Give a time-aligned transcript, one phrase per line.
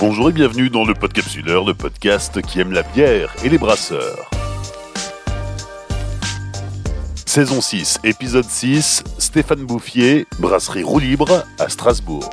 [0.00, 4.30] Bonjour et bienvenue dans le Podcapsuleur, le podcast qui aime la bière et les brasseurs.
[7.26, 12.30] Saison 6, épisode 6, Stéphane Bouffier, brasserie roue libre à Strasbourg.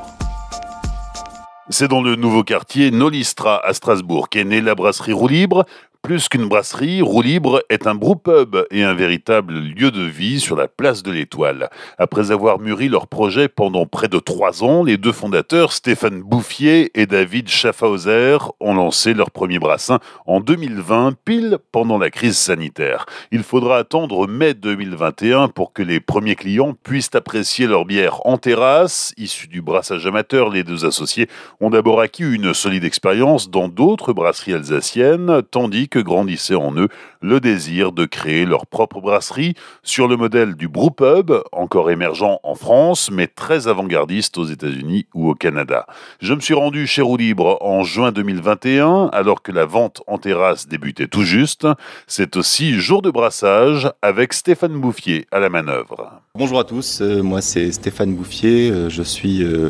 [1.70, 5.66] C'est dans le nouveau quartier Nolistra à Strasbourg qu'est née la brasserie roue libre,
[6.06, 10.56] plus qu'une brasserie, Roue Libre est un brew-pub et un véritable lieu de vie sur
[10.56, 11.72] la place de l'Étoile.
[11.98, 16.92] Après avoir mûri leur projet pendant près de trois ans, les deux fondateurs, Stéphane Bouffier
[16.94, 19.98] et David Schaffhauser, ont lancé leur premier brassin
[20.28, 23.08] en 2020, pile pendant la crise sanitaire.
[23.32, 28.38] Il faudra attendre mai 2021 pour que les premiers clients puissent apprécier leur bière en
[28.38, 29.12] terrasse.
[29.18, 31.28] Issue du brassage amateur, les deux associés
[31.62, 36.90] ont d'abord acquis une solide expérience dans d'autres brasseries alsaciennes, tandis que grandissait en eux
[37.22, 42.56] le désir de créer leur propre brasserie sur le modèle du brewpub, encore émergent en
[42.56, 45.88] France, mais très avant-gardiste aux États-Unis ou au Canada.
[46.22, 50.18] Je me suis rendu chez Roux Libre en juin 2021, alors que la vente en
[50.18, 51.68] terrasse débutait tout juste.
[52.08, 56.22] C'est aussi jour de brassage avec Stéphane Bouffier à la manœuvre.
[56.36, 59.70] Bonjour à tous, euh, moi c'est Stéphane Bouffier, euh, je suis euh,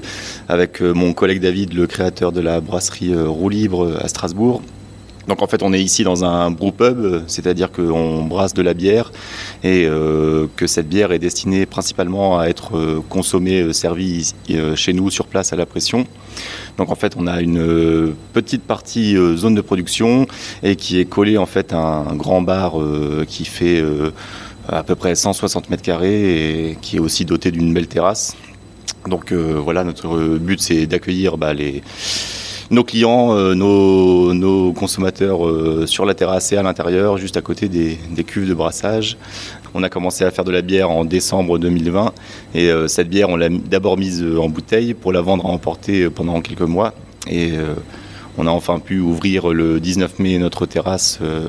[0.49, 4.61] avec mon collègue David, le créateur de la brasserie Roux Libre à Strasbourg.
[5.27, 8.73] Donc en fait, on est ici dans un brew pub, c'est-à-dire qu'on brasse de la
[8.73, 9.11] bière
[9.63, 14.33] et euh, que cette bière est destinée principalement à être euh, consommée, euh, servie
[14.75, 16.05] chez nous sur place à la pression.
[16.77, 20.27] Donc en fait, on a une petite partie zone de production
[20.61, 22.73] et qui est collée en fait à un grand bar
[23.27, 23.83] qui fait
[24.67, 28.35] à peu près 160 mètres carrés et qui est aussi doté d'une belle terrasse.
[29.07, 31.81] Donc voilà, notre but c'est d'accueillir bah, les
[32.71, 37.69] nos clients, euh, nos, consommateurs euh, sur la terrasse et à l'intérieur, juste à côté
[37.69, 39.17] des, cuves de brassage.
[39.73, 42.13] On a commencé à faire de la bière en décembre 2020
[42.53, 46.09] et euh, cette bière, on l'a d'abord mise en bouteille pour la vendre à emporter
[46.09, 46.93] pendant quelques mois.
[47.27, 47.53] Et
[48.37, 51.47] on a enfin pu ouvrir le 19 mai notre terrasse euh,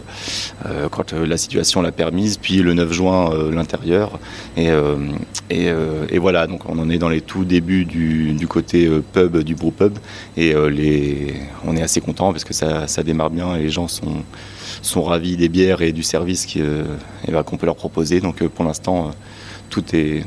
[0.67, 4.19] euh, quand euh, la situation l'a permise, puis le 9 juin l'intérieur.
[4.57, 5.71] Et,
[6.19, 9.99] voilà, donc on en est dans les tout débuts du, côté pub du brew pub.
[10.37, 10.55] Et
[11.65, 14.23] on est assez content parce que ça, démarre bien et les gens sont,
[14.83, 18.21] sont ravis des bières et du service qu'on peut leur proposer.
[18.21, 19.13] Donc pour l'instant,
[19.71, 20.25] tout est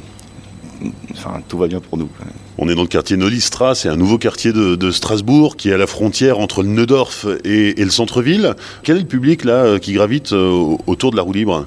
[1.11, 2.09] enfin, tout va bien pour nous.
[2.57, 5.77] On est dans le quartier Nolistra, c'est un nouveau quartier de, Strasbourg qui est à
[5.77, 8.55] la frontière entre le Neudorf et, et le centre-ville.
[8.83, 11.65] Quel est le public là qui gravite euh, autour de la roue libre?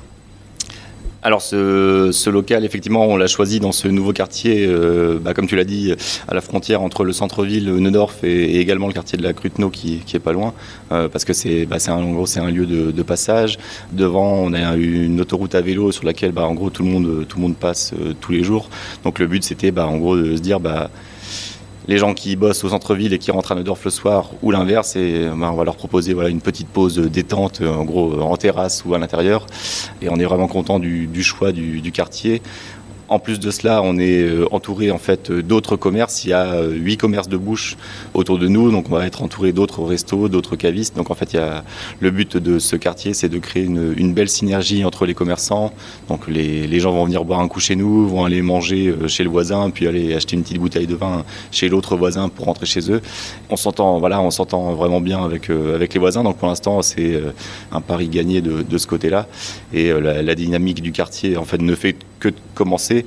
[1.22, 5.55] Alors ce, local, effectivement, on l'a choisi dans ce nouveau quartier, euh, bah, comme tu
[5.55, 5.94] l'as dit,
[6.27, 9.99] à la frontière entre le centre-ville, Neudorf et, également le quartier de la Cruteno qui,
[9.99, 10.53] qui est pas loin,
[10.91, 13.59] euh, parce que c'est bah, un, en gros c'est un lieu de, passage.
[13.93, 17.27] Devant, on a une autoroute à vélo sur laquelle bah, en gros tout le monde
[17.28, 18.69] tout le monde passe euh, tous les jours.
[19.04, 20.89] Donc le but c'était bah, en gros de se dire bah
[21.88, 24.97] les gens qui bossent au centre-ville et qui rentrent à Neudorf le soir ou l'inverse
[24.97, 28.84] et ben, on va leur proposer voilà une petite pause détente en gros en terrasse
[28.84, 29.47] ou à l'intérieur.
[30.00, 32.42] Et on est vraiment content du, choix du quartier
[33.12, 36.25] en plus de cela, on est euh, entouré en fait d'autres commerces.
[36.25, 37.77] Il y a euh, huit commerces de bouche
[38.15, 40.97] autour de nous, donc on va être entouré d'autres restos, d'autres cavistes.
[40.97, 41.62] Donc en fait, il y a
[42.01, 45.75] le but de ce quartier, c'est de créer une, belle synergie entre les commerçants.
[46.09, 49.25] Donc les, gens vont venir boire un coup chez nous, vont aller manger euh, chez
[49.25, 52.65] le voisin, puis aller acheter une petite bouteille de vin chez l'autre voisin pour rentrer
[52.65, 53.03] chez eux.
[53.51, 56.25] On s'entend, voilà, on s'entend vraiment bien avec avec les voisins.
[56.25, 57.21] Donc pour l'instant, c'est
[57.72, 59.27] un pari gagné de, ce côté-là.
[59.75, 63.05] Et la, la, dynamique du quartier en fait ne fait que commencer.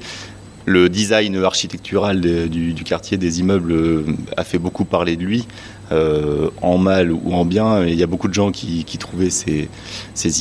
[0.65, 4.03] Le design architectural du, quartier des immeubles euh,
[4.35, 5.47] a fait beaucoup parler de lui,
[5.91, 7.85] euh, en mal ou en bien.
[7.85, 9.69] il y a beaucoup de gens qui, trouvaient ces,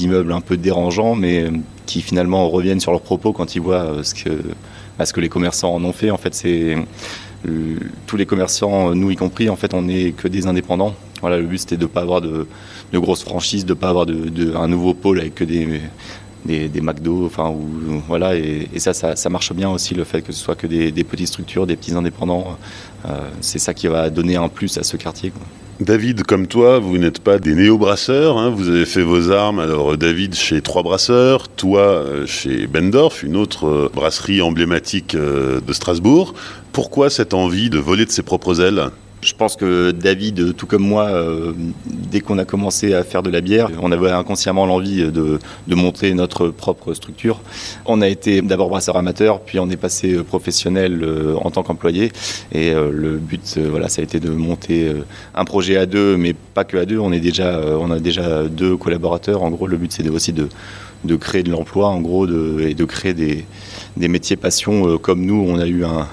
[0.02, 1.50] immeubles un peu dérangeants, mais
[1.84, 4.30] qui finalement reviennent sur leurs propos quand ils voient euh, ce que,
[5.04, 6.10] ce que les commerçants en ont fait.
[6.10, 6.76] En fait, c'est
[8.06, 10.94] tous les commerçants, nous y compris, en fait, on n'est que des indépendants.
[11.20, 12.46] Voilà, le but c'était de ne pas avoir de,
[12.94, 15.80] grosses franchises, de ne pas avoir de, un nouveau pôle avec que des,
[16.44, 17.54] des, McDo, enfin,
[18.06, 21.28] voilà, et, ça, ça, marche bien aussi, le fait que ce soit que des, petites
[21.28, 22.58] structures, des petits indépendants.
[23.06, 23.10] Euh,
[23.40, 25.32] c'est ça qui va donner un plus à ce quartier.
[25.80, 29.58] David, comme toi, vous n'êtes pas des néo-brasseurs, hein, vous avez fait vos armes.
[29.58, 35.72] Alors, David chez Trois Brasseurs, toi euh, chez Bendorf, une autre euh, brasserie emblématique de
[35.72, 36.34] Strasbourg.
[36.72, 38.90] Pourquoi cette envie de voler de ses propres ailes?
[39.24, 41.52] Je pense que David, tout comme moi, euh,
[41.86, 45.38] dès qu'on a commencé à faire de la bière, on avait inconsciemment l'envie de,
[45.74, 47.40] monter notre propre structure.
[47.86, 52.12] On a été d'abord brasseur amateur, puis on est passé professionnel euh, en tant qu'employé.
[52.52, 54.92] Et euh, le but, voilà, ça a été de monter
[55.34, 56.98] un projet à deux, mais pas que à deux.
[56.98, 59.42] On est déjà, on a déjà deux collaborateurs.
[59.42, 60.48] En gros, le but, c'est aussi de,
[61.04, 63.44] de créer de l'emploi, en gros, de, et de créer des,
[63.96, 65.44] des métiers passion comme nous.
[65.48, 66.06] On a eu un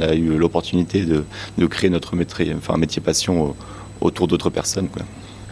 [0.00, 3.54] a eu l'opportunité de, créer notre métier, enfin, métier passion
[4.00, 4.88] autour d'autres personnes.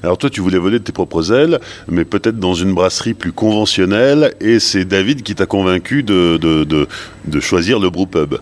[0.02, 1.58] Alors toi, tu voulais voler de tes propres ailes,
[1.88, 7.40] mais peut-être dans une brasserie plus conventionnelle, et c'est David qui t'a convaincu de, de,
[7.40, 8.36] choisir le brewpub.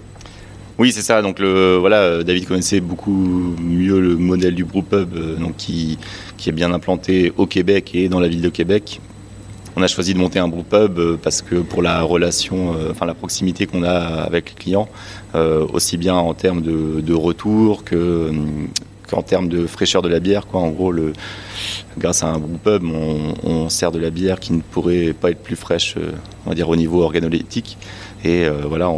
[0.79, 1.23] Oui, c'est ça.
[1.23, 5.99] Donc le, voilà, David connaissait beaucoup mieux le modèle du brewpub, euh, donc qui,
[6.37, 9.00] qui est bien implanté au Québec et dans la ville de Québec.
[9.78, 13.05] On a choisi de monter un brewpub euh, parce que pour la relation, euh, enfin
[13.05, 14.88] la proximité qu'on a avec les clients,
[15.34, 18.32] aussi bien en termes de, retour que
[19.06, 20.46] qu'en termes de fraîcheur de la bière.
[20.46, 20.61] Quoi.
[20.61, 20.93] En gros,
[21.99, 25.43] grâce à un brewpub, on, on sert de la bière qui ne pourrait pas être
[25.43, 26.12] plus fraîche, euh,
[26.44, 27.78] on va dire au niveau organoleptique.
[28.25, 28.91] Et euh, voilà,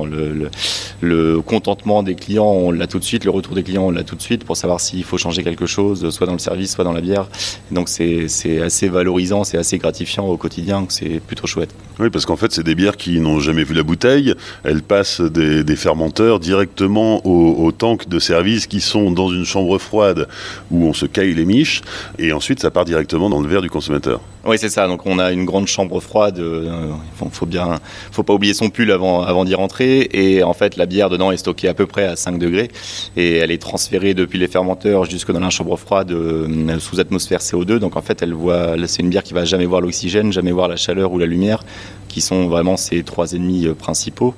[1.00, 4.04] le, contentement des clients, on l'a tout de suite, le retour des clients, on l'a
[4.04, 6.84] tout de suite pour savoir s'il faut changer quelque chose, soit dans le service, soit
[6.84, 7.26] dans la bière.
[7.70, 8.26] donc c'est
[8.62, 11.74] assez valorisant, c'est assez gratifiant au quotidien, c'est plutôt chouette.
[12.00, 14.34] Oui, parce qu'en fait, c'est des bières qui n'ont jamais vu la bouteille.
[14.62, 20.28] Elles passent des, fermenteurs directement aux, tanks de service qui sont dans une chambre froide
[20.70, 21.82] où on se caille les miches.
[22.18, 24.20] Et ensuite, ça part directement dans le verre du consommateur.
[24.44, 24.86] Oui, c'est ça.
[24.86, 26.36] Donc on a une grande chambre froide.
[26.38, 26.92] Il euh,
[27.32, 27.78] faut bien,
[28.12, 30.08] faut pas oublier son pull avant avant, d'y rentrer.
[30.12, 32.68] Et en fait, la bière dedans est stockée à peu près à 5 degrés.
[33.16, 37.40] Et elle est transférée depuis les fermenteurs jusque dans la chambre froide euh, sous atmosphère
[37.40, 37.78] CO2.
[37.78, 40.68] Donc en fait, elle voit, c'est une bière qui va jamais voir l'oxygène, jamais voir
[40.68, 41.64] la chaleur ou la lumière,
[42.08, 44.34] qui sont vraiment ses trois ennemis euh, principaux.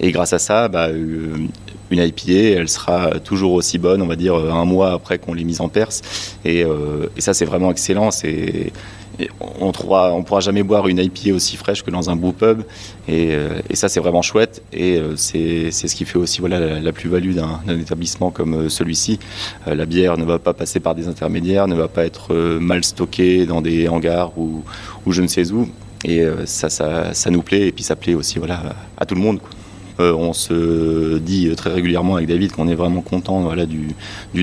[0.00, 1.36] Et grâce à ça, bah, euh,
[1.90, 5.44] une IPA, elle sera toujours aussi bonne, on va dire, un mois après qu'on l'ait
[5.44, 6.02] mise en Perse.
[6.44, 8.10] Et, et ça, c'est vraiment excellent.
[8.10, 8.72] C'est
[9.40, 12.62] on on pourra jamais boire une IPA aussi fraîche que dans un beau pub.
[13.08, 14.62] Et, euh, ça, c'est vraiment chouette.
[14.72, 19.18] Et euh, c'est ce qui fait aussi voilà, la, plus-value d'un établissement comme euh, celui-ci.
[19.66, 23.46] la bière ne va pas passer par des intermédiaires, ne va pas être mal stockée
[23.46, 24.62] dans des hangars ou,
[25.06, 25.68] je ne sais où.
[26.04, 27.68] Et ça, ça, nous plaît.
[27.68, 29.40] Et puis ça plaît aussi voilà, à tout le monde.
[29.98, 33.94] On se dit très régulièrement avec David qu'on est vraiment content voilà, du,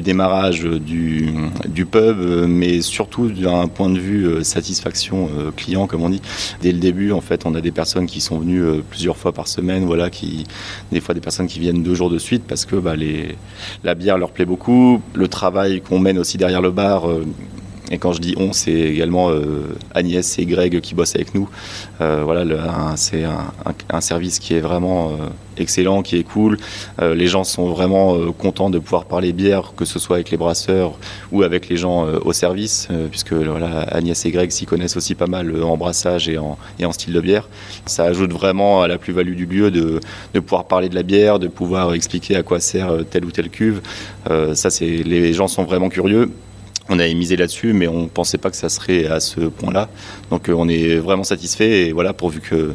[0.01, 2.17] démarrage du, pub,
[2.47, 6.21] mais surtout d'un point de vue euh, satisfaction euh, client, comme on dit.
[6.61, 9.47] Dès le début, en fait, on a des personnes qui sont venues plusieurs fois par
[9.47, 10.45] semaine, voilà, qui,
[10.91, 13.35] des fois des personnes qui viennent deux jours de suite parce que bah, les,
[13.83, 17.07] la bière leur plaît beaucoup, le travail qu'on mène aussi derrière le bar
[17.91, 21.49] et quand je dis on, c'est également euh, Agnès et Greg qui bossent avec nous.
[22.01, 22.43] Euh, voilà,
[22.95, 25.27] c'est un, service qui est vraiment euh,
[25.57, 26.57] excellent, qui est cool.
[27.01, 30.97] les gens sont vraiment contents de pouvoir parler bière, que ce soit avec les brasseurs
[31.31, 35.27] ou avec les gens au service, puisque voilà, Agnès et Greg s'y connaissent aussi pas
[35.27, 36.57] mal en brassage et en,
[36.91, 37.47] style de bière.
[37.85, 40.01] Ça ajoute vraiment à la plus-value du lieu de,
[40.41, 43.81] pouvoir parler de la bière, de pouvoir expliquer à quoi sert telle ou telle cuve.
[44.27, 46.29] ça, c'est les gens sont vraiment curieux
[46.89, 49.89] on avait misé là-dessus, mais on ne pensait pas que ça serait à ce point-là.
[50.29, 52.73] Donc euh, on est vraiment satisfait et voilà, pourvu que,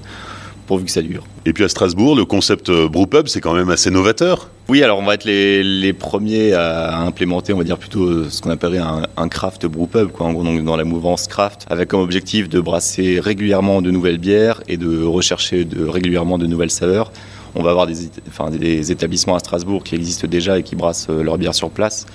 [0.66, 1.24] pourvu que ça dure.
[1.46, 4.50] Et puis à Strasbourg, le concept euh, Brewpub, c'est quand même assez novateur.
[4.68, 8.50] Oui, alors on va être les, premiers à implémenter, on va dire plutôt ce qu'on
[8.50, 8.78] appellerait
[9.16, 12.60] un, craft brewpub, quoi, en gros, donc dans la mouvance craft, avec comme objectif de
[12.60, 17.10] brasser régulièrement de nouvelles bières et de rechercher de, régulièrement de nouvelles saveurs.
[17.56, 21.08] On va avoir des, enfin, des établissements à Strasbourg qui existent déjà et qui brassent
[21.10, 22.06] euh, leur bière sur place,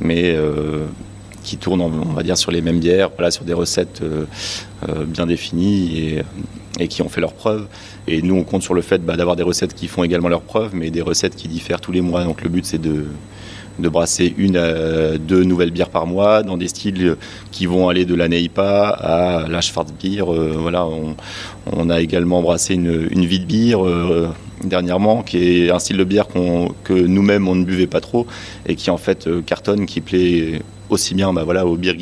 [0.00, 0.36] mais
[1.42, 4.24] qui tournent, on va dire, sur les mêmes bières, sur des recettes euh,
[4.88, 6.22] euh, bien définies et,
[6.78, 7.66] et, qui ont fait leurs preuves.
[8.06, 10.42] Et nous, on compte sur le fait bah, d'avoir des recettes qui font également leurs
[10.42, 12.24] preuves, mais des recettes qui diffèrent tous les mois.
[12.24, 13.06] Donc le but, c'est de,
[13.78, 17.16] de brasser une à deux nouvelles bières par mois dans des styles
[17.50, 20.20] qui vont aller de la Neipa à la Schwarzbier.
[20.20, 23.80] Euh, voilà, on, a également brassé une, une vie de bière
[24.64, 28.26] dernièrement, qui est un style de bière que nous-mêmes on ne buvait pas trop
[28.66, 31.96] et qui en fait cartonne, qui plaît aussi bien bah, voilà, au beer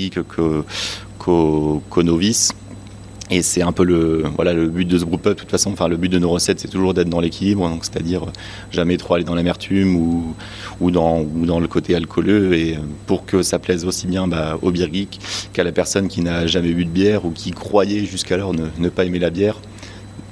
[1.19, 2.53] qu'aux novices.
[3.31, 5.87] Et c'est un peu le, voilà, le but de ce groupe De toute façon, enfin,
[5.87, 8.27] le but de nos recettes, c'est toujours d'être dans l'équilibre, donc c'est-à-dire
[8.73, 9.97] jamais trop aller dans l'amertume
[10.81, 11.25] ou, dans,
[11.61, 14.91] le côté alcooleux, et pour que ça plaise aussi bien bah, au beer
[15.53, 19.05] qu'à la personne qui n'a jamais bu de bière ou qui croyait jusqu'alors ne, pas
[19.05, 19.61] aimer la bière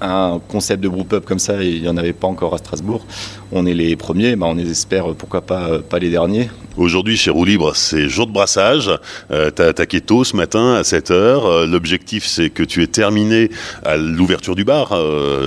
[0.01, 3.05] un concept de groupe up comme ça, il n'y en avait pas encore à Strasbourg.
[3.51, 6.49] On est les premiers, bah, on espère pourquoi pas, euh, pas les derniers.
[6.79, 8.89] Aujourd'hui, chez Roue Libre, c'est jour de brassage.
[9.33, 11.13] Euh, tu as attaqué tôt ce matin à 7h.
[11.13, 13.51] Euh, l'objectif, c'est que tu aies terminé
[13.85, 14.91] à l'ouverture du bar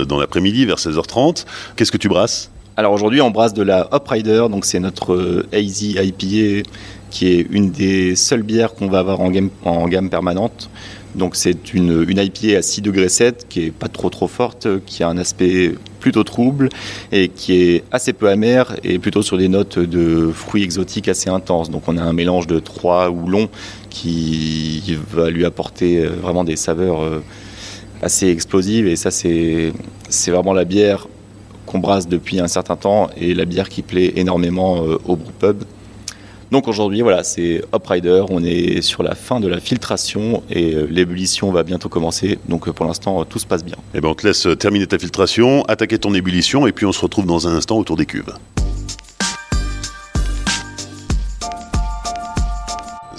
[0.06, 1.46] dans l'après-midi vers 16h30.
[1.74, 2.50] Qu'est-ce que tu brasses?
[2.76, 6.68] Alors aujourd'hui, on brasse de la Hop Rider, donc c'est notre Easy IPA
[7.10, 9.30] qui est une des seules bières qu'on va avoir en
[9.64, 10.70] en gamme permanente.
[11.14, 14.66] Donc c'est une, une IPA à 6 degrés 7 qui est pas trop trop forte,
[14.86, 16.68] qui a un aspect plutôt trouble
[17.12, 21.28] et qui est assez peu amère et plutôt sur des notes de fruits exotiques assez
[21.28, 21.70] intenses.
[21.70, 23.48] Donc on a un mélange de trois houblons
[23.90, 27.22] qui va lui apporter euh, vraiment des saveurs euh,
[28.02, 29.72] assez explosives et ça c'est
[30.26, 31.06] vraiment la bière
[31.66, 35.62] qu'on brasse depuis un certain temps et la bière qui plaît énormément au pub.
[36.52, 38.24] Donc aujourd'hui, voilà, c'est Rider.
[38.28, 42.38] On est sur la fin de la filtration et euh, l'ébullition va bientôt commencer.
[42.46, 43.76] Donc euh, pour l'instant, tout se passe bien.
[43.94, 46.92] Eh ben, on te laisse euh, terminer ta filtration, attaquer ton ébullition et puis on
[46.92, 48.34] se retrouve dans un instant autour des cuves.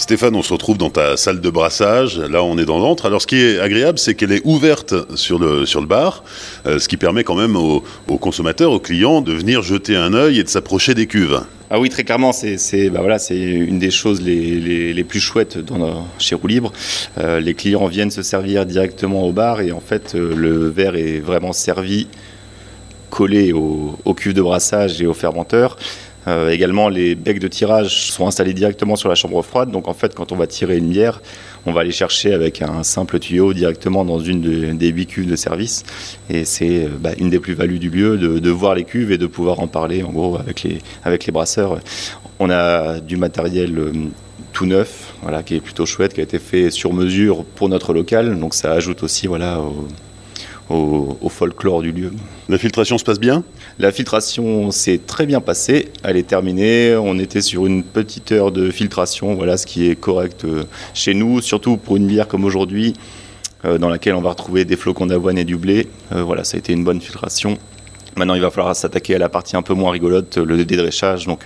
[0.03, 2.19] Stéphane, on se retrouve dans ta salle de brassage.
[2.19, 3.05] Là, on est dans l'antre.
[3.05, 6.25] Alors, ce qui est agréable, c'est qu'elle est ouverte sur le, sur le bar,
[6.65, 7.81] ce qui permet quand même aux,
[8.19, 11.39] consommateurs, aux clients, de venir jeter un œil et de s'approcher des cuves.
[11.69, 16.05] Ah oui, très clairement, c'est bah voilà, une des choses les, les, plus chouettes dans,
[16.19, 16.73] chez Roue Libre.
[17.17, 20.97] Euh, les clients viennent se servir directement au bar et en fait, euh, le verre
[20.97, 22.07] est vraiment servi
[23.09, 25.77] collé au, au cuve de brassage et au fermenteur.
[26.27, 29.71] Euh, également, les becs de tirage sont installés directement sur la chambre froide.
[29.71, 31.21] Donc, en fait, quand on va tirer une bière,
[31.65, 35.35] on va aller chercher avec un simple tuyau directement dans une des huit cuves de
[35.35, 35.83] service.
[36.29, 39.27] Et c'est euh, bah, une des plus-values du lieu de, voir les cuves et de
[39.27, 41.79] pouvoir en parler, en gros, avec les, avec les brasseurs.
[42.39, 43.91] On a du matériel euh,
[44.53, 47.93] tout neuf, voilà, qui est plutôt chouette, qui a été fait sur mesure pour notre
[47.93, 48.39] local.
[48.39, 49.87] Donc, ça ajoute aussi, voilà, au,
[50.73, 52.11] au, folklore du lieu.
[52.49, 53.43] La filtration se passe bien?
[53.79, 58.51] La filtration s'est très bien passée, elle est terminée, on était sur une petite heure
[58.51, 60.63] de filtration, voilà ce qui est correct euh,
[60.93, 62.93] chez nous, surtout pour une bière comme aujourd'hui,
[63.65, 65.87] euh, dans laquelle on va retrouver des flocons d'avoine et du blé.
[66.13, 67.57] Euh, voilà, ça a été une bonne filtration.
[68.15, 71.25] Maintenant, il va falloir s'attaquer à la partie un peu moins rigolote, le dédréchage.
[71.25, 71.45] Donc,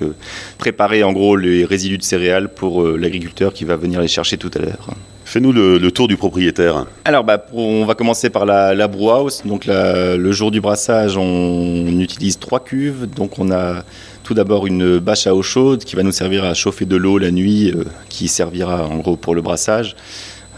[0.57, 4.51] préparer en gros les résidus de céréales pour l'agriculteur qui va venir les chercher tout
[4.53, 4.89] à l'heure.
[5.27, 6.85] Fais-nous le, tour du propriétaire.
[7.03, 9.43] Alors, bah, on va commencer par la, la house.
[9.45, 13.07] Donc, le jour du brassage, on, utilise trois cuves.
[13.13, 13.83] Donc, on a
[14.23, 17.17] tout d'abord une bâche à eau chaude qui va nous servir à chauffer de l'eau
[17.17, 19.97] la nuit, euh, qui servira en gros pour le brassage.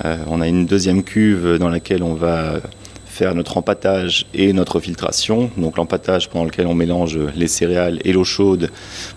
[0.06, 2.60] Euh, on a une deuxième cuve dans laquelle on va
[3.08, 5.50] faire notre empattage et notre filtration.
[5.58, 8.70] Donc l'empattage pendant lequel on mélange les céréales et l'eau chaude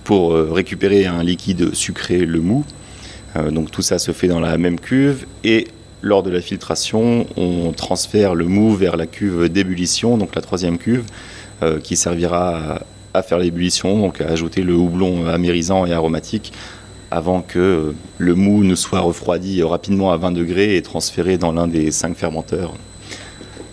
[0.02, 2.64] pour euh, récupérer un liquide sucré, le mou.
[3.36, 5.68] Euh, donc tout ça se fait dans la même cuve et
[6.02, 10.76] lors de la filtration, on transfère le mou vers la cuve d'ébullition, donc la troisième
[10.76, 11.04] cuve,
[11.62, 12.80] euh, qui servira
[13.14, 16.52] à, faire l'ébullition, donc à ajouter le houblon amérisant et aromatique
[17.12, 21.68] avant que le mou ne soit refroidi rapidement à 20 degrés et transféré dans l'un
[21.68, 22.72] des cinq fermenteurs.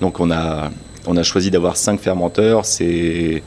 [0.02, 0.70] Donc on a,
[1.08, 2.66] on a choisi d'avoir cinq fermenteurs.
[2.66, 3.42] C'est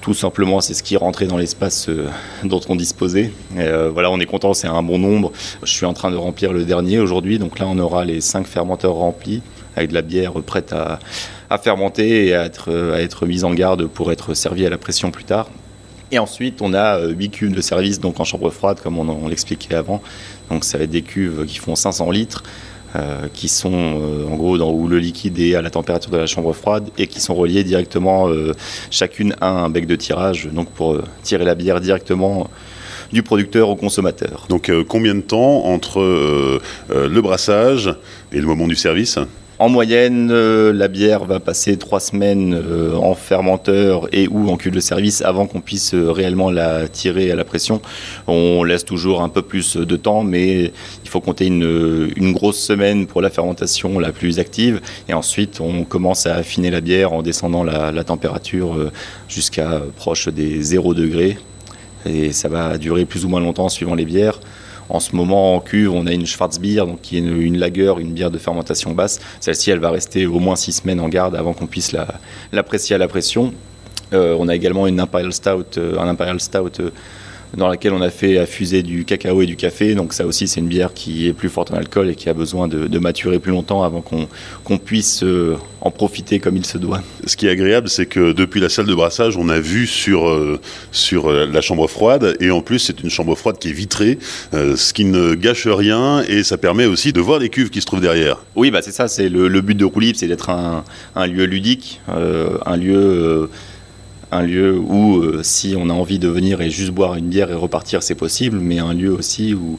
[0.00, 2.08] tout simplement, c'est ce qui rentrait dans l'espace euh,
[2.44, 3.32] dont on disposait.
[3.56, 5.32] Euh, voilà, on est content, c'est un bon nombre.
[5.62, 8.46] Je suis en train de remplir le dernier aujourd'hui, donc là on aura les cinq
[8.46, 9.42] fermenteurs remplis
[9.76, 10.98] avec de la bière prête à,
[11.58, 15.10] fermenter et à être, à être mise en garde pour être servie à la pression
[15.10, 15.48] plus tard.
[16.12, 19.08] Et ensuite, on a 8 euh, cuves de service donc en chambre froide, comme on,
[19.08, 20.02] on l'expliquait avant.
[20.50, 22.42] Donc ça va être des cuves qui font 500 litres.
[22.96, 26.16] Euh, qui sont euh, en gros dans, où le liquide est à la température de
[26.16, 28.52] la chambre froide et qui sont reliés directement euh,
[28.90, 32.50] chacune à un bec de tirage, donc pour tirer la bière directement
[33.12, 34.46] du producteur au consommateur.
[34.48, 36.00] Donc combien de temps entre
[36.88, 37.94] le brassage
[38.32, 39.18] et le moment du service?
[39.60, 44.56] En moyenne, euh, la bière va passer trois semaines euh, en fermenteur et ou en
[44.56, 47.82] cuve de service avant qu'on puisse euh, réellement la tirer à la pression.
[48.26, 50.72] On laisse toujours un peu plus de temps, mais
[51.04, 54.80] il faut compter une, grosse semaine pour la fermentation la plus active.
[55.10, 58.90] Et ensuite, on commence à affiner la bière en descendant la, la température
[59.28, 61.36] jusqu'à proche des 0 degrés.
[62.06, 64.40] Et ça va durer plus ou moins longtemps suivant les bières.
[64.90, 68.12] En ce moment, en cuve, on a une Schwarzbier, donc qui est une, une une
[68.12, 69.20] bière de fermentation basse.
[69.40, 71.94] Celle-ci, elle va rester au moins six semaines en garde avant qu'on puisse
[72.52, 73.54] l'apprécier à la pression.
[74.12, 76.90] Euh, on a également une Imperial Stout, euh, un Imperial Stout euh,
[77.56, 79.94] dans laquelle on a fait affuser du cacao et du café.
[79.94, 82.34] Donc ça aussi, c'est une bière qui est plus forte en alcool et qui a
[82.34, 87.02] besoin de, maturer plus longtemps avant qu'on puisse euh, en profiter comme il se doit.
[87.26, 90.28] Ce qui est agréable, c'est que depuis la salle de brassage, on a vu sur,
[90.28, 90.60] euh,
[90.92, 94.18] sur euh, la chambre froide et en plus, c'est une chambre froide qui est vitrée,
[94.52, 97.86] ce qui ne gâche rien et ça permet aussi de voir les cuves qui se
[97.86, 98.36] trouvent derrière.
[98.54, 100.84] Oui, bah c'est ça, c'est le, but de Roulib, c'est d'être un,
[101.16, 103.48] un, lieu ludique, un lieu
[104.32, 107.50] un lieu où, euh, si on a envie de venir et juste boire une bière
[107.50, 109.76] et repartir, c'est possible, mais un lieu aussi où,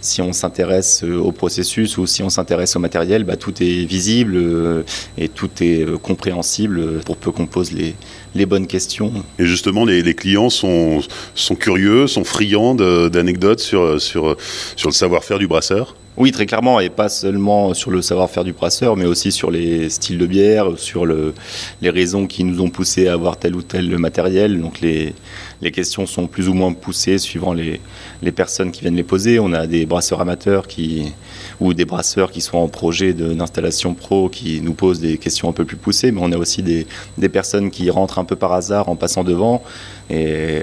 [0.00, 3.84] si on s'intéresse euh, au processus ou si on s'intéresse au matériel, bah, tout est
[3.84, 4.82] visible euh,
[5.18, 7.94] et tout est compréhensible pour peu qu'on pose les,
[8.34, 9.12] les, bonnes questions.
[9.38, 11.00] Et justement, les, les clients sont,
[11.34, 14.36] sont, curieux, sont friands d'anecdotes sur, sur,
[14.76, 15.94] sur le savoir-faire du brasseur?
[16.16, 19.88] Oui, très clairement, et pas seulement sur le savoir-faire du brasseur, mais aussi sur les
[19.88, 21.32] styles de bière, sur le,
[21.80, 24.60] les raisons qui nous ont poussé à avoir tel ou tel matériel.
[24.60, 25.14] Donc les,
[25.62, 27.80] les questions sont plus ou moins poussées suivant les,
[28.22, 29.38] les personnes qui viennent les poser.
[29.38, 31.12] On a des brasseurs amateurs qui,
[31.60, 35.52] ou des brasseurs qui sont en projet d'installation pro qui nous posent des questions un
[35.52, 36.86] peu plus poussées, mais on a aussi des,
[37.28, 39.62] personnes qui rentrent un peu par hasard en passant devant
[40.08, 40.62] et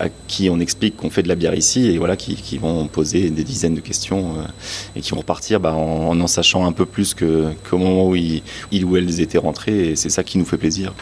[0.00, 3.30] à qui on explique qu'on fait de la bière ici et voilà qui, vont poser
[3.30, 4.42] des dizaines de questions euh,
[4.96, 8.42] et qui vont repartir bah, en, en sachant un peu plus qu'au moment où ils,
[8.72, 10.92] ils, ou elles étaient rentrés et c'est ça qui nous fait plaisir.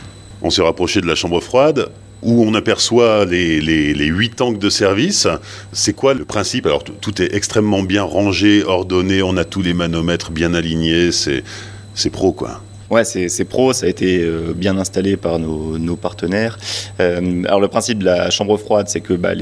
[0.43, 1.91] On s'est rapproché de la chambre froide
[2.23, 5.29] où on aperçoit les, les, 8 tanks de service.
[5.73, 6.67] C'est quoi le principe?
[6.67, 12.11] Alors tout est extrêmement bien rangé, ordonné, on a tous les manomètres bien alignés, c'est
[12.11, 12.63] pro quoi.
[12.89, 16.57] Ouais, c'est pro, ça a été euh, bien installé par nos, partenaires.
[17.01, 19.33] Euh, alors le principe de la chambre froide, c'est que bah,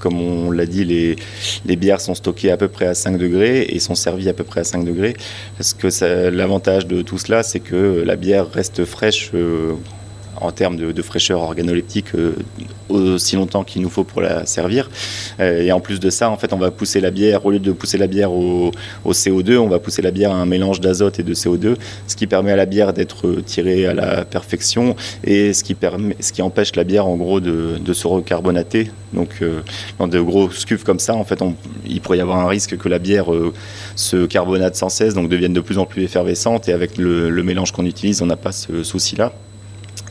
[0.00, 1.16] comme on l'a dit, les,
[1.64, 4.42] les, bières sont stockées à peu près à 5 degrés et sont servies à peu
[4.42, 5.14] près à 5 degrés.
[5.56, 9.74] Parce que l'avantage de tout cela, c'est que la bière reste fraîche euh,
[10.40, 12.32] en termes de, fraîcheur organoleptique euh,
[12.88, 14.90] aussi longtemps qu'il nous faut pour la servir.
[15.40, 17.58] Euh, et en plus de ça, en fait, on va pousser la bière, au lieu
[17.58, 18.70] de pousser la bière au,
[19.04, 21.76] au CO2, on va pousser la bière à un mélange d'azote et de CO2,
[22.06, 26.76] ce qui permet à la bière d'être tirée à la perfection et ce qui, empêche
[26.76, 28.90] la bière, en gros, de, se recarbonater.
[29.12, 29.60] Donc, euh,
[29.98, 31.40] dans de gros cuves comme ça, en fait,
[31.86, 33.26] il pourrait y avoir un risque que la bière
[33.94, 36.68] se carbonate sans cesse, donc devienne de plus en plus effervescente.
[36.68, 39.32] Et avec le mélange qu'on utilise, on n'a pas ce souci-là.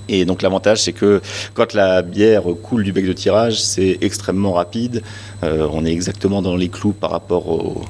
[0.10, 1.22] Et donc l'avantage, c'est que
[1.54, 5.02] quand la bière coule du bec de tirage, c'est extrêmement rapide.
[5.44, 7.84] Euh, on est exactement dans les clous par rapport aux,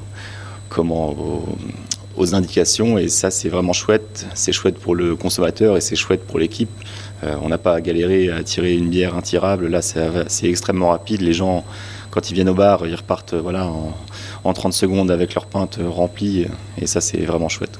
[2.32, 2.98] indications.
[2.98, 4.26] Et ça, c'est vraiment chouette.
[4.34, 6.70] C'est chouette pour le consommateur et c'est chouette pour l'équipe.
[7.24, 9.68] Euh, on n'a pas à galérer à tirer une bière intirable.
[9.68, 11.20] Là, c'est extrêmement rapide.
[11.20, 11.64] Les gens,
[12.10, 13.70] quand ils viennent au bar, ils repartent voilà,
[14.44, 16.46] en 30 secondes avec leur pinte remplie.
[16.80, 17.78] Et ça, c'est vraiment chouette.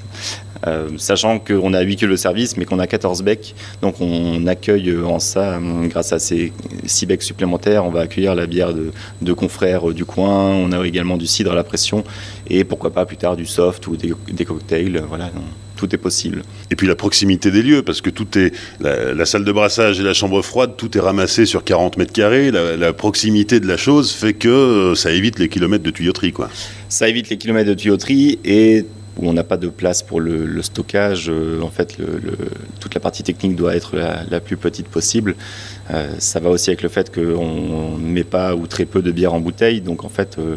[0.66, 3.54] Euh, sachant qu'on a 8 queues de service, mais qu'on a 14 becs.
[3.82, 6.52] Donc on accueille en ça, grâce à ces
[6.84, 8.90] 6 becs supplémentaires, on va accueillir la bière de,
[9.22, 10.50] de confrères du coin.
[10.54, 12.04] On a également du cidre à la pression
[12.48, 15.02] et pourquoi pas plus tard du soft ou des, des cocktails.
[15.08, 15.26] Voilà.
[15.26, 15.44] Donc,
[15.76, 16.42] tout est possible.
[16.70, 20.00] Et puis la proximité des lieux, parce que tout est la, la, salle de brassage
[20.00, 22.50] et la chambre froide, tout est ramassé sur 40 mètres carrés.
[22.50, 26.32] La, la proximité de la chose fait que euh, ça évite les kilomètres de tuyauterie,
[26.32, 26.50] quoi.
[26.88, 30.44] Ça évite les kilomètres de tuyauterie et où on n'a pas de place pour le,
[30.44, 32.36] le stockage, euh, en fait, le, le,
[32.80, 35.36] toute la partie technique doit être la, la plus petite possible.
[35.90, 39.10] Euh, ça va aussi avec le fait qu'on ne met pas ou très peu de
[39.10, 40.56] bière en bouteille, donc en fait, euh,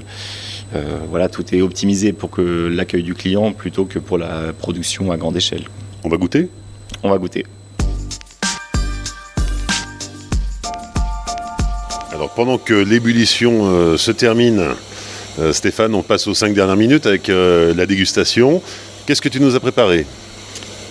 [1.10, 5.18] voilà, tout est optimisé pour que l'accueil du client plutôt que pour la production à
[5.18, 5.64] grande échelle.
[6.04, 6.50] On va goûter?
[7.04, 7.46] On va goûter.
[12.12, 14.62] Alors pendant que l'ébullition se termine,
[15.40, 18.62] euh, Stéphane, on passe aux cinq dernières minutes avec euh, la dégustation.
[19.06, 20.06] Qu'est-ce que tu nous as préparé?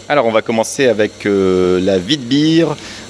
[0.09, 2.67] Alors on va commencer avec euh, la Witbier,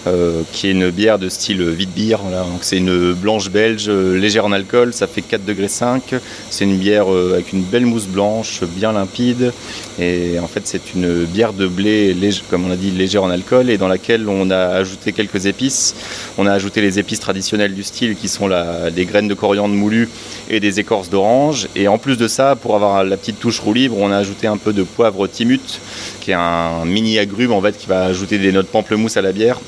[0.08, 2.16] euh, qui est une bière de style Witbier.
[2.20, 2.44] Voilà.
[2.60, 6.14] C'est une blanche belge euh, légère en alcool, ça fait 4 degrés 5.
[6.50, 9.52] C'est une bière euh, avec une belle mousse blanche, bien limpide.
[9.98, 12.16] Et en fait c'est une bière de blé,
[12.50, 15.94] comme on a dit, légère en alcool, et dans laquelle on a ajouté quelques épices.
[16.38, 18.48] On a ajouté les épices traditionnelles du style, qui sont
[18.94, 20.08] des graines de coriandre moulues
[20.48, 21.68] et des écorces d'orange.
[21.76, 24.46] Et en plus de ça, pour avoir la petite touche roue libre, on a ajouté
[24.46, 25.80] un peu de poivre timut,
[26.20, 29.32] qui est un mini agrume en fait, qui va ajouter des notes pamplemousse à la
[29.32, 29.60] bière.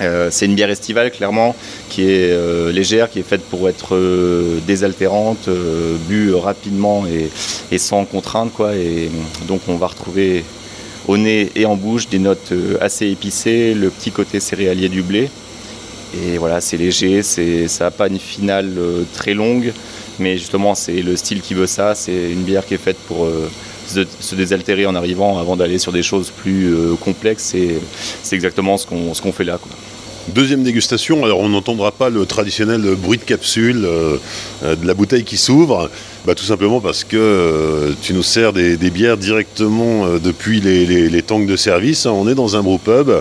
[0.00, 1.54] Euh, c'est une bière estivale clairement
[1.88, 7.78] qui est euh, légère, qui est faite pour être euh, désaltérante, euh, bu rapidement et,
[7.78, 8.74] sans contrainte quoi.
[8.74, 9.10] Et
[9.48, 10.44] donc on va retrouver
[11.08, 15.30] au nez et en bouche des notes assez épicées, le petit côté céréalier du blé.
[16.14, 18.72] Et voilà, c'est léger, ça n'a pas une finale
[19.12, 19.72] très longue,
[20.18, 21.94] mais justement c'est le style qui veut ça.
[21.94, 23.28] C'est une bière qui est faite pour
[23.86, 27.78] se désaltérer en arrivant avant d'aller sur des choses plus euh, complexes et
[28.22, 29.58] c'est exactement ce qu'on qu fait là.
[30.28, 34.18] Deuxième dégustation, alors on n'entendra pas le traditionnel bruit de capsule euh,
[34.62, 35.88] de la bouteille qui s'ouvre,
[36.26, 41.22] bah, tout simplement parce que euh, tu nous sers des, bières directement depuis les, les,
[41.22, 42.06] tanks de service.
[42.06, 43.12] On est dans un brewpub,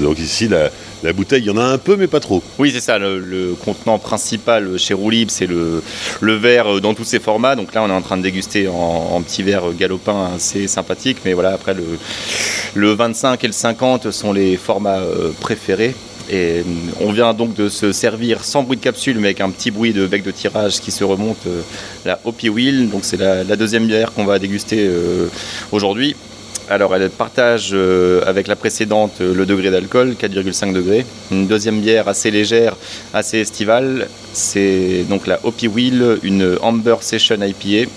[0.00, 0.70] donc ici la,
[1.02, 2.42] la bouteille, il y en a un peu, mais pas trop.
[2.58, 2.98] Oui, c'est ça.
[2.98, 5.82] Le, contenant principal chez Roulib, c'est le,
[6.20, 7.56] verre dans tous ses formats.
[7.56, 11.18] Donc là, on est en train de déguster en, petit verre galopin assez sympathique.
[11.24, 11.84] Mais voilà, après, le,
[12.74, 15.94] le 25 et le 50 sont les formats euh, préférés.
[16.32, 16.64] Et
[17.00, 19.92] on vient donc de se servir sans bruit de capsule, mais avec un petit bruit
[19.92, 21.62] de bec de tirage qui se remonte euh,
[22.04, 22.88] la Hopi Wheel.
[22.88, 25.26] Donc c'est la, deuxième bière qu'on va déguster euh,
[25.72, 26.14] aujourd'hui.
[26.70, 31.04] Alors elle partage euh, avec la précédente euh, le degré d'alcool, 4,5 degrés.
[31.32, 32.76] Une deuxième bière assez légère,
[33.12, 37.90] assez estivale, c'est donc la Hopi Wheel, une Amber Session IPA.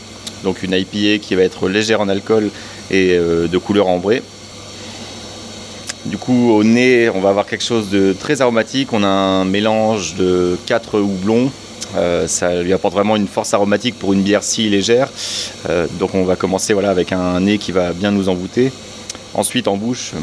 [0.44, 2.50] donc une IPA qui va être légère en alcool
[2.90, 4.24] et de couleur ambrée.
[6.06, 8.92] Du coup, au nez, on va avoir quelque chose de très aromatique.
[8.92, 11.50] On a un mélange de quatre houblons.
[11.96, 15.10] Euh, ça lui apporte vraiment une force aromatique pour une bière si légère.
[15.70, 18.72] Euh, donc on va commencer voilà, avec un nez qui va bien nous envoûter.
[19.34, 20.14] Ensuite en bouche,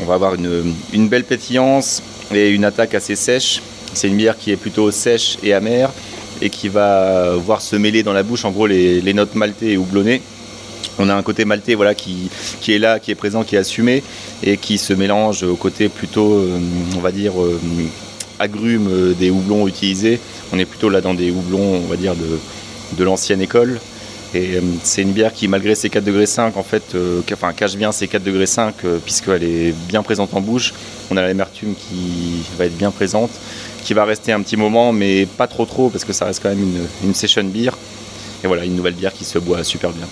[0.00, 3.62] on va avoir une, belle pétillance et une attaque assez sèche.
[3.94, 5.90] C'est une bière qui est plutôt sèche et amère
[6.40, 9.72] et qui va voir se mêler dans la bouche en gros les, les notes maltées
[9.72, 10.22] et houblonnées
[10.98, 12.30] on a un côté maltais voilà, qui,
[12.68, 14.02] est là, qui est présent, qui est assumé
[14.42, 16.58] et qui se mélange au côté plutôt, euh,
[16.96, 17.58] on va dire, euh,
[18.38, 20.20] agrumes euh, des houblons utilisés.
[20.52, 23.80] On est plutôt là dans des houblons, on va dire, de, l'ancienne école.
[24.82, 26.96] C'est une bière qui, malgré ses 4 degrés 5, en fait,
[27.32, 30.72] enfin, cache bien ses 4 degrés 5 puisqu'elle est bien présente en bouche.
[31.10, 33.30] On a l'amertume qui va être bien présente,
[33.84, 36.48] qui va rester un petit moment, mais pas trop trop parce que ça reste quand
[36.48, 37.72] même une, une session beer.
[38.42, 40.06] Et voilà, une nouvelle bière qui se boit super bien.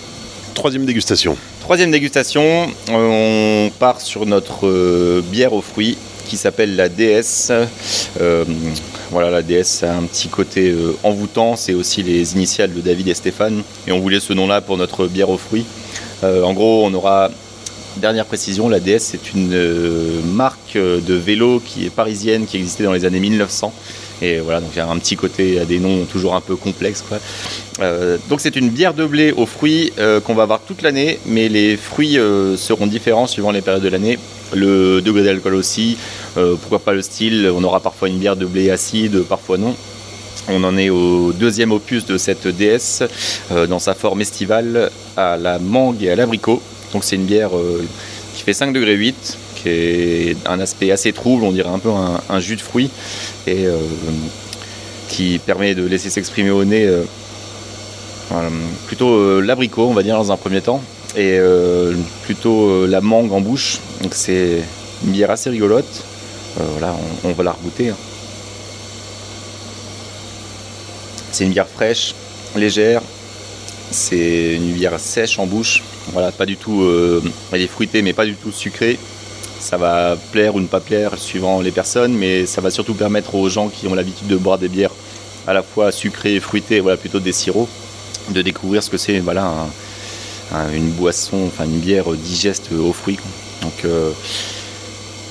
[0.53, 1.37] Troisième dégustation.
[1.61, 7.51] Troisième dégustation, on part sur notre euh, bière aux fruits qui s'appelle la DS.
[8.19, 8.43] Euh,
[9.11, 13.07] voilà, la DS a un petit côté euh, envoûtant, c'est aussi les initiales de David
[13.07, 15.65] et Stéphane, et on voulait ce nom-là pour notre bière aux fruits.
[16.23, 17.31] en gros, on aura,
[17.97, 22.93] dernière précision, la DS c'est une marque de vélo qui est parisienne, qui existait dans
[22.93, 23.73] les années 1900
[24.21, 26.55] et voilà, donc il y a un petit côté, a des noms toujours un peu
[26.55, 27.03] complexes.
[27.79, 31.19] Euh, donc c'est une bière de blé aux fruits euh, qu'on va avoir toute l'année,
[31.25, 34.19] mais les fruits euh, seront différents suivant les périodes de l'année.
[34.53, 35.97] Le degré d'alcool aussi,
[36.35, 39.77] pourquoi pas le style, on aura parfois une bière de blé acide, parfois non.
[40.49, 43.03] On en est au deuxième opus de cette DS
[43.69, 46.61] dans sa forme estivale à la mangue et à l'abricot.
[46.91, 47.51] Donc c'est une bière
[48.35, 52.39] qui fait 5 degrés 8, est un aspect assez trouble, on dirait un peu un,
[52.39, 52.89] jus de fruits,
[53.47, 53.77] et euh,
[55.07, 57.03] qui permet de laisser s'exprimer au nez euh,
[58.87, 60.81] plutôt euh, l'abricot, on va dire, dans un premier temps,
[61.15, 61.39] et
[62.23, 63.79] plutôt la mangue en bouche.
[64.01, 64.63] Donc c'est
[65.03, 66.03] une bière assez rigolote.
[66.57, 66.95] voilà,
[67.25, 67.89] on, va la regoûter.
[67.89, 67.97] Hein.
[71.33, 72.15] C'est une bière fraîche,
[72.55, 73.01] légère.
[73.91, 75.83] C'est une bière sèche en bouche.
[76.13, 76.89] Voilà, pas du tout.
[77.51, 78.97] elle est fruitée, mais pas du tout sucrée.
[79.61, 83.35] Ça va plaire ou ne pas plaire suivant les personnes, mais ça va surtout permettre
[83.35, 84.91] aux gens qui ont l'habitude de boire des bières
[85.47, 87.69] à la fois sucrées et fruitées, voilà, plutôt des sirops,
[88.29, 89.67] de découvrir ce que c'est voilà,
[90.73, 93.19] une boisson, enfin une bière digeste aux fruits.
[93.85, 94.11] Euh,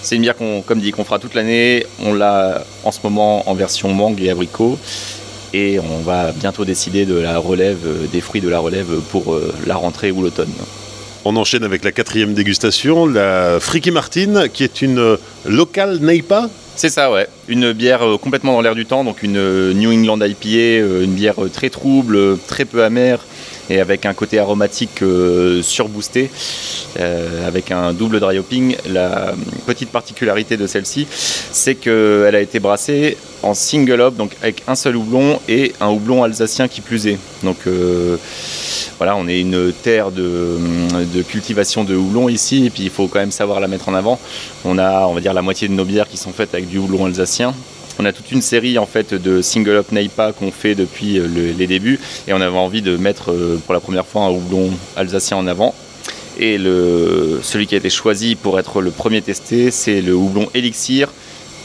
[0.03, 1.87] c'est une bière qu'on, comme dit, qu'on fera toute l'année.
[2.03, 4.79] On l'a en ce moment en version mangue et abricot.
[5.53, 9.53] Et on va bientôt décider de la relève, des fruits de la relève pour euh,
[9.67, 10.53] la rentrée ou l'automne.
[11.25, 16.49] On enchaîne avec la quatrième dégustation, la Friki Martin, qui est une euh, locale Neipa.
[16.77, 17.29] C'est ça, ouais.
[17.47, 21.13] Une bière euh, complètement dans l'air du temps, donc une euh, New England IPA, une
[21.13, 23.21] bière très trouble, très peu amère
[23.71, 25.03] et avec un côté aromatique
[25.63, 26.31] surboosté,
[27.47, 28.77] avec un double dry hopping.
[28.89, 29.35] La
[29.67, 34.75] petite particularité de celle-ci, c'est qu'elle a été brassée en single hop, donc avec un
[34.75, 37.19] seul houblon et un houblon alsacien qui plus est.
[37.43, 37.57] Donc
[39.01, 40.59] voilà, on est une terre de,
[41.27, 44.21] cultivation de houblon ici, et puis il faut quand même savoir la mettre en avant.
[44.67, 46.77] On a, on va dire, la moitié de nos bières qui sont faites avec du
[46.77, 47.55] houblon alsacien.
[48.01, 51.27] On a toute une série en fait de single up Neipa qu'on fait depuis euh,
[51.27, 54.71] les débuts, et on avait envie de mettre euh, pour la première fois un houblon
[54.97, 55.75] alsacien en avant.
[56.39, 61.11] Et celui qui a été choisi pour être le premier testé, c'est le houblon Elixir.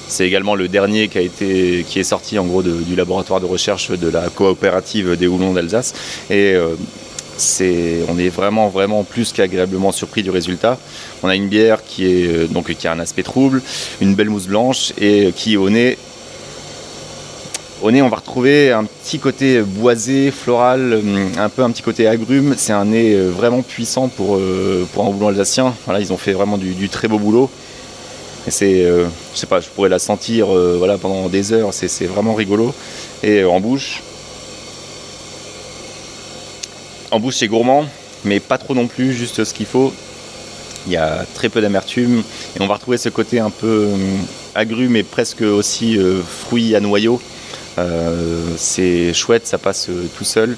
[0.10, 4.28] C'est également le dernier qui, est sorti en gros du laboratoire de recherche de la
[4.28, 5.94] coopérative des houblons d'Alsace.
[6.30, 6.76] Et euh,
[8.10, 10.78] on est vraiment plus qu'agréablement surpris du résultat.
[11.24, 13.62] On a une bière qui est donc qui a un aspect trouble,
[14.02, 15.98] une belle mousse blanche et qui au nez
[17.86, 21.84] au nez, on va retrouver un petit côté boisé, floral, euh, un peu un petit
[21.84, 22.56] côté agrume.
[22.58, 24.40] C'est un nez euh, vraiment puissant pour,
[24.94, 25.74] pour un houblon alsacien.
[25.86, 27.50] Voilà, ils ont fait vraiment du, très beau boulot.
[28.48, 31.74] Et c'est, je sais pas, je pourrais la sentir voilà, pendant des heures.
[31.74, 32.74] C'est, vraiment rigolo.
[33.24, 34.04] Et en bouche,
[37.12, 37.86] en bouche, c'est gourmand,
[38.24, 39.94] mais pas trop non plus, juste ce qu'il faut.
[40.88, 42.22] Il y a très peu d'amertume
[42.56, 43.98] et on va retrouver ce côté un peu euh,
[44.54, 47.20] agrume mais presque aussi euh, fruit à noyau.
[47.78, 50.58] Euh, c'est chouette, ça passe tout seul.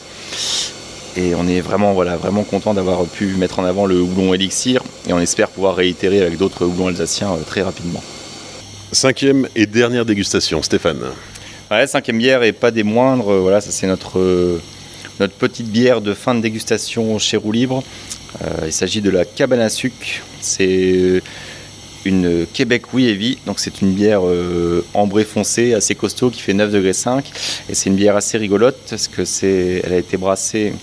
[1.16, 4.84] Et on est vraiment, voilà, vraiment content d'avoir pu mettre en avant le houblon élixir
[5.08, 8.04] et on espère pouvoir réitérer avec d'autres houblons alsaciens très rapidement.
[8.92, 11.02] Cinquième et dernière dégustation, Stéphane.
[11.72, 13.34] Ouais, cinquième bière et pas des moindres.
[13.34, 14.60] Voilà, ça c'est notre
[15.20, 17.84] notre petite bière de fin de dégustation chez Roux Libre.
[18.44, 20.22] Euh, il s'agit de la cabane à sucre.
[20.42, 21.24] C'est
[22.08, 23.38] une Québec Oui Heavy.
[23.46, 24.22] Donc c'est une bière
[24.94, 27.30] ambrée foncée, assez costaud, qui fait 9 degrés 5.
[27.70, 30.74] Et c'est une bière assez rigolote parce que c'est, elle a été brassée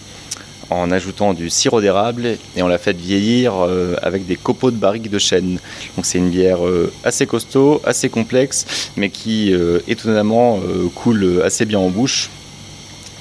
[0.71, 4.77] en ajoutant du sirop d'érable et on l'a fait vieillir euh, avec des copeaux de
[4.77, 5.59] barrique de chêne.
[5.97, 10.61] Donc c'est une bière euh, assez costaud, assez complexe, mais qui euh, étonnamment
[10.95, 12.31] coule assez bien en bouche.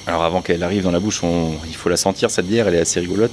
[0.06, 1.22] Alors avant qu'elle arrive dans la bouche,
[1.66, 3.32] il faut la sentir cette bière, elle est assez rigolote.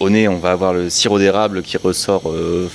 [0.00, 2.22] Au nez, on va avoir le sirop d'érable qui ressort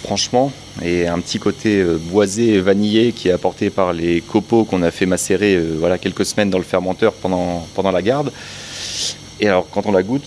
[0.03, 0.51] franchement
[0.83, 4.91] et un petit côté boisé et vanillé qui est apporté par les copeaux qu'on a
[4.91, 8.31] fait macérer voilà, quelques semaines dans le fermenteur pendant, la garde.
[9.39, 10.25] Et alors, quand on la goûte,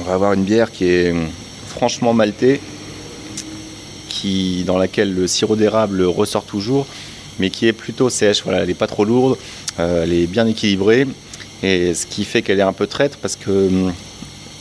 [0.00, 1.14] on va avoir une bière qui est
[1.68, 2.60] franchement maltée,
[4.08, 6.88] qui, dans laquelle le sirop d'érable ressort toujours,
[7.38, 8.42] mais qui est plutôt sèche.
[8.48, 9.38] Elle n'est pas trop lourde,
[9.78, 11.06] euh, elle est bien équilibrée,
[11.62, 13.92] et ce qui fait qu'elle est un peu traître parce que hum,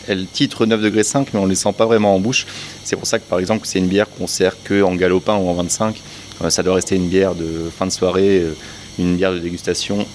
[0.08, 2.46] elle titre 9 degrés 5, mais on ne les sent pas vraiment en bouche.
[2.84, 5.48] C'est pour ça que par exemple, c'est une bière qu'on sert que en galopin ou
[5.48, 6.02] en 25.
[6.44, 8.40] Euh, ça doit rester une bière de fin de soirée.
[8.40, 8.56] Euh,
[9.00, 10.06] une bière de dégustation.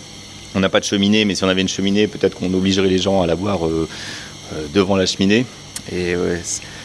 [0.55, 2.99] On n'a pas de cheminée, mais si on avait une cheminée, peut-être qu'on obligerait les
[2.99, 3.89] gens à la boire euh,
[4.75, 5.47] devant la cheminée.
[5.93, 6.15] Et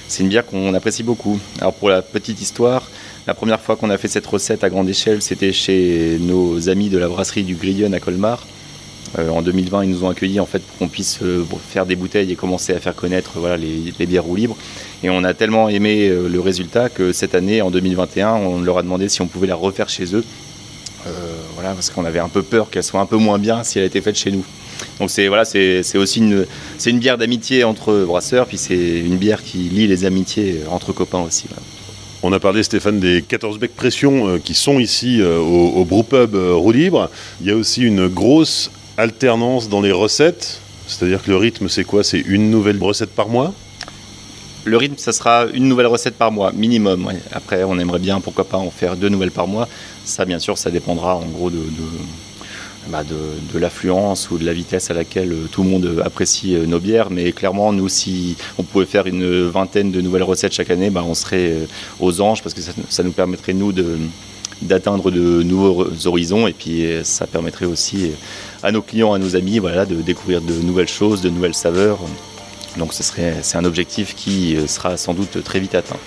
[0.08, 1.40] c'est une bière qu'on apprécie beaucoup.
[1.60, 2.90] Alors pour la petite histoire,
[3.28, 6.90] la première fois qu'on a fait cette recette à grande échelle, c'était chez nos amis
[6.90, 8.46] de la brasserie du Grillon à Colmar.
[9.20, 11.20] Euh, en 2020, ils nous ont accueillis en fait pour qu'on puisse
[11.70, 14.58] faire des bouteilles et commencer à faire connaître voilà, les, bières roues libres.
[15.04, 18.84] Et on a tellement aimé le résultat que cette année, en 2021, on leur a
[18.84, 20.24] demandé si on pouvait la refaire chez eux
[21.08, 21.10] euh,
[21.56, 23.86] voilà, parce qu'on avait un peu peur qu'elle soit un peu moins bien si elle
[23.86, 24.46] était faite chez nous.
[25.00, 26.46] Donc c'est voilà, aussi une,
[26.86, 31.22] une bière d'amitié entre brasseurs, puis c'est une bière qui lie les amitiés entre copains
[31.22, 31.46] aussi.
[32.24, 35.86] On a parlé, Stéphane, des 14 becs pression euh, qui sont ici euh, au, au
[35.86, 37.10] Brewpub Roue Libre.
[37.42, 40.60] Il y a aussi une grosse alternance dans les recettes.
[40.88, 42.04] C'est-à-dire que le rythme, c'est quoi?
[42.04, 43.54] C'est une nouvelle recette par mois?
[44.64, 47.12] Le rythme, ça sera une nouvelle recette par mois, minimum.
[47.32, 49.68] Après, on aimerait bien, pourquoi pas, en faire deux nouvelles par mois.
[50.06, 51.60] Ça, bien sûr, ça dépendra en gros de,
[52.90, 53.04] bah,
[53.56, 57.10] l'affluence ou de la vitesse à laquelle euh, tout le monde apprécie euh, nos bières.
[57.10, 61.04] Mais clairement, nous, si on pouvait faire une vingtaine de nouvelles recettes chaque année, bah,
[61.08, 61.66] on serait euh,
[62.00, 63.74] aux anges parce que ça, nous permettrait, nous,
[64.62, 68.12] d'atteindre de nouveaux horizons et puis ça permettrait aussi
[68.64, 72.00] à nos clients, à nos amis, voilà, de découvrir de nouvelles choses, de nouvelles saveurs.
[72.78, 76.00] Donc c'est un objectif qui euh, sera sans doute très vite atteint.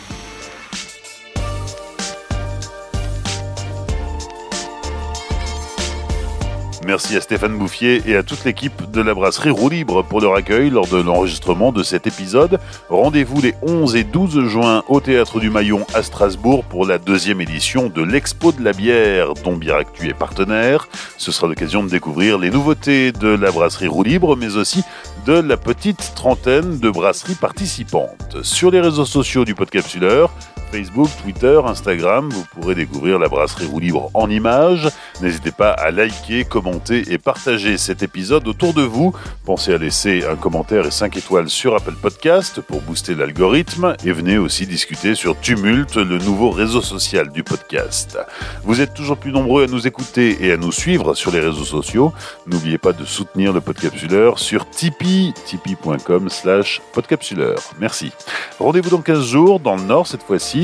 [6.87, 10.35] Merci à Stéphane Bouffier et à toute l'équipe de la brasserie Roue Libre pour leur
[10.35, 12.61] accueil lors de l'enregistrement de cet épisode.
[12.91, 17.41] Rendez-vous les 11 et 12 juin au Théâtre du Maillon à Strasbourg pour la deuxième
[17.41, 20.89] édition de l'Expo de la bière dont Bière-Actu est partenaire.
[21.17, 24.83] Ce sera l'occasion de découvrir les nouveautés de la brasserie Roue Libre mais aussi
[25.25, 28.43] de la petite trentaine de brasseries participantes.
[28.43, 30.31] Sur les réseaux sociaux du Podcapsuleur,
[30.71, 34.89] Facebook, Twitter, Instagram, vous pourrez découvrir la brasserie roue libre en images.
[35.21, 39.15] N'hésitez pas à liker, commenter et partager cet épisode autour de vous.
[39.45, 44.13] Pensez à laisser un commentaire et 5 étoiles sur Apple Podcast pour booster l'algorithme et
[44.13, 48.19] venez aussi discuter sur Tumult, le nouveau réseau social du podcast.
[48.65, 51.65] Vous êtes toujours plus nombreux à nous écouter et à nous suivre sur les réseaux
[51.65, 52.13] sociaux.
[52.47, 57.59] N'oubliez pas de soutenir le Podcapsuleur sur Tipeee, tipeee.com slash podcapsuleur.
[57.79, 58.13] Merci.
[58.59, 60.64] Rendez-vous dans 15 jours dans le Nord cette fois-ci